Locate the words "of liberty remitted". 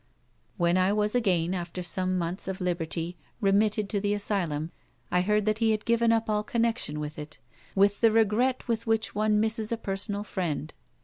2.47-3.87